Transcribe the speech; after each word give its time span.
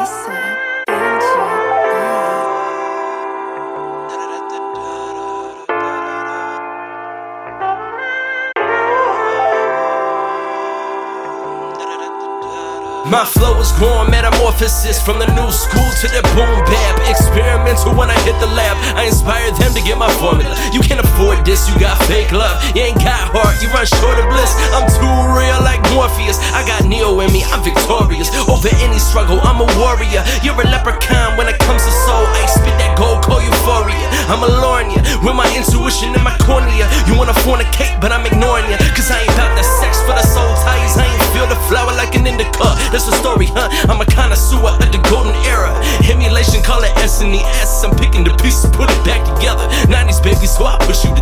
My 0.00 0.06
flow 13.26 13.58
is 13.60 13.72
growing 13.72 14.08
metamorphosis 14.10 15.02
from 15.02 15.18
the 15.18 15.26
new 15.36 15.50
school 15.52 15.90
to 16.00 16.06
the 16.08 16.22
boom 16.32 16.64
bap. 16.64 16.96
Experimental 17.10 17.92
when 17.92 18.08
I 18.08 18.16
hit 18.20 18.38
the 18.40 18.46
lab. 18.46 18.78
I 18.96 19.04
inspire 19.04 19.50
them 19.58 19.74
to 19.74 19.82
get 19.82 19.98
my 19.98 20.08
formula. 20.16 20.56
You 20.72 20.80
can't 20.80 21.00
afford 21.00 21.44
this, 21.44 21.68
you 21.68 21.78
got 21.78 22.00
fake 22.04 22.32
love. 22.32 22.56
You 22.74 22.88
ain't 22.88 23.02
got 23.04 23.36
heart, 23.36 23.60
you 23.60 23.68
run 23.68 23.84
short 23.84 24.16
of 24.16 24.30
bliss. 24.32 24.54
I'm 24.72 24.88
too 24.88 25.16
real 25.36 25.39
Over 28.60 28.76
any 28.84 28.98
struggle, 28.98 29.40
I'm 29.40 29.56
a 29.56 29.64
warrior. 29.80 30.20
You're 30.44 30.52
a 30.52 30.68
leprechaun 30.68 31.38
when 31.40 31.48
it 31.48 31.58
comes 31.64 31.80
to 31.80 31.92
soul. 32.04 32.28
I 32.28 32.44
spit 32.44 32.76
that 32.76 32.92
gold, 32.92 33.24
call 33.24 33.40
euphoria. 33.40 33.96
I'm 34.28 34.44
a 34.44 34.52
you 34.92 35.00
with 35.24 35.32
my 35.32 35.48
intuition 35.56 36.12
in 36.12 36.20
my 36.20 36.36
cornea. 36.44 36.84
You 37.08 37.16
wanna 37.16 37.32
fornicate, 37.40 37.96
but 38.04 38.12
I'm 38.12 38.28
ignoring 38.28 38.68
you. 38.68 38.76
Cause 38.92 39.08
I 39.08 39.24
ain't 39.24 39.32
about 39.32 39.56
the 39.56 39.64
sex 39.80 40.04
for 40.04 40.12
the 40.12 40.20
soul 40.28 40.52
ties. 40.60 40.92
I 41.00 41.08
ain't 41.08 41.24
feel 41.32 41.48
the 41.48 41.56
flower 41.72 41.96
like 41.96 42.12
an 42.20 42.28
indica. 42.28 42.76
That's 42.92 43.08
the 43.08 43.16
story, 43.16 43.48
huh? 43.48 43.72
I'm 43.88 43.96
a 43.96 44.04
connoisseur 44.04 44.60
of 44.60 44.92
the 44.92 45.00
golden 45.08 45.32
era. 45.48 45.72
Emulation, 46.04 46.60
call 46.60 46.84
it 46.84 46.92
S 47.00 47.24
and 47.24 47.32
the 47.32 47.40
S. 47.64 47.80
I'm 47.80 47.96
picking 47.96 48.24
the 48.28 48.36
pieces, 48.44 48.68
put 48.76 48.92
it 48.92 49.00
back 49.08 49.24
together. 49.24 49.64
90s 49.88 50.20
baby, 50.20 50.44
so 50.44 50.68
I 50.68 50.76
push 50.84 51.00
you. 51.08 51.19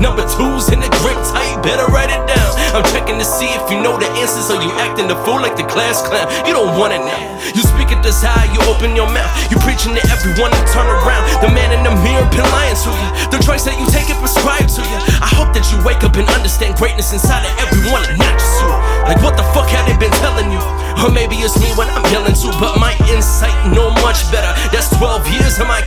Number 0.00 0.24
two's 0.24 0.72
in 0.72 0.80
the 0.80 0.88
grip 1.04 1.20
tight, 1.28 1.60
better 1.60 1.84
write 1.92 2.08
it 2.08 2.24
down. 2.24 2.50
I'm 2.72 2.86
checking 2.88 3.20
to 3.20 3.26
see 3.26 3.52
if 3.52 3.68
you 3.68 3.84
know 3.84 4.00
the 4.00 4.08
answers, 4.16 4.48
or 4.48 4.56
you 4.56 4.72
acting 4.80 5.12
the 5.12 5.18
fool 5.28 5.36
like 5.36 5.60
the 5.60 5.68
class 5.68 6.00
clown. 6.00 6.24
You 6.48 6.56
don't 6.56 6.72
want 6.80 6.96
it 6.96 7.04
now. 7.04 7.20
You 7.52 7.60
speak 7.60 7.92
it 7.92 8.00
this 8.00 8.24
high, 8.24 8.48
you 8.48 8.64
open 8.64 8.96
your 8.96 9.12
mouth. 9.12 9.28
You 9.52 9.60
preaching 9.60 9.92
to 9.92 10.02
everyone 10.08 10.56
to 10.56 10.62
turn 10.72 10.88
around. 10.88 11.28
The 11.44 11.52
man 11.52 11.68
in 11.76 11.84
the 11.84 11.92
mirror 12.00 12.24
been 12.32 12.48
lying 12.48 12.78
to 12.80 12.90
you. 12.90 13.08
The 13.28 13.44
choice 13.44 13.68
that 13.68 13.76
you 13.76 13.84
take 13.92 14.08
it 14.08 14.16
prescribed 14.16 14.72
to 14.78 14.82
you. 14.86 14.98
I 15.20 15.28
hope 15.36 15.52
that 15.52 15.68
you 15.68 15.76
wake 15.84 16.00
up 16.00 16.16
and 16.16 16.24
understand 16.32 16.80
greatness 16.80 17.12
inside 17.12 17.44
of 17.44 17.52
everyone 17.60 18.06
and 18.08 18.16
not 18.16 18.40
just 18.40 18.56
you. 18.56 18.72
Like 19.04 19.20
what 19.20 19.36
the 19.36 19.44
fuck 19.52 19.68
have 19.68 19.84
they 19.84 19.98
been 20.00 20.14
telling 20.22 20.48
you? 20.48 20.62
Or 21.02 21.10
maybe 21.10 21.36
it's 21.42 21.58
me 21.58 21.68
when 21.76 21.88
I'm 21.92 22.04
yelling 22.12 22.36
too, 22.36 22.52
but 22.62 22.78
my 22.80 22.92
insight 23.08 23.56
know 23.72 23.90
much 24.00 24.24
better. 24.30 24.52
That's 24.70 24.88
12 24.96 25.28
years 25.32 25.58
of 25.60 25.66
my 25.66 25.82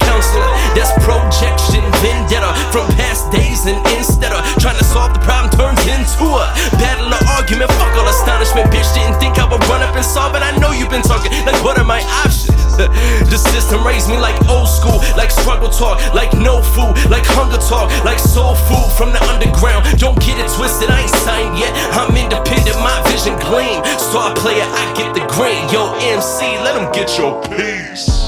and 3.65 3.79
instead 3.95 4.31
of 4.31 4.43
trying 4.59 4.77
to 4.77 4.83
solve 4.83 5.13
the 5.13 5.19
problem, 5.19 5.51
turns 5.55 5.79
into 5.87 6.25
a 6.27 6.45
battle 6.79 7.07
of 7.07 7.21
argument. 7.39 7.71
Fuck 7.79 7.95
all 7.95 8.07
astonishment, 8.07 8.67
bitch. 8.71 8.87
Didn't 8.93 9.19
think 9.19 9.39
I 9.39 9.45
would 9.47 9.63
run 9.71 9.81
up 9.81 9.95
and 9.95 10.05
solve 10.05 10.35
it. 10.35 10.43
I 10.43 10.55
know 10.57 10.71
you've 10.71 10.89
been 10.91 11.05
talking. 11.05 11.31
Like, 11.45 11.59
what 11.63 11.77
are 11.79 11.87
my 11.87 12.01
options? 12.23 12.53
the 13.29 13.37
system 13.37 13.85
raised 13.85 14.09
me 14.09 14.17
like 14.17 14.33
old 14.49 14.67
school, 14.67 14.97
like 15.15 15.29
struggle 15.29 15.69
talk, 15.69 16.01
like 16.13 16.33
no 16.33 16.61
food, 16.61 16.97
like 17.09 17.23
hunger 17.37 17.61
talk, 17.61 17.91
like 18.03 18.17
soul 18.17 18.55
food 18.55 18.89
from 18.97 19.13
the 19.13 19.21
underground. 19.29 19.85
Don't 19.99 20.17
get 20.19 20.39
it 20.39 20.49
twisted, 20.57 20.89
I 20.89 21.01
ain't 21.01 21.15
signed 21.21 21.57
yet. 21.59 21.71
I'm 21.93 22.15
independent, 22.17 22.77
my 22.81 22.97
vision 23.07 23.37
gleam. 23.39 23.85
Star 23.97 24.33
player, 24.35 24.65
I 24.65 24.83
get 24.97 25.13
the 25.13 25.21
green. 25.31 25.69
Yo, 25.69 25.93
MC, 26.01 26.57
let 26.65 26.73
them 26.73 26.91
get 26.91 27.17
your 27.17 27.41
piece. 27.43 28.22